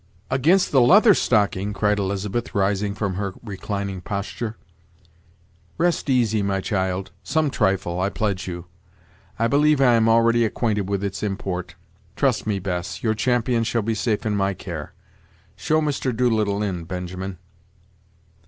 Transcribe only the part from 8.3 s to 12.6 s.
you; I believe I am already acquainted with its import Trust me,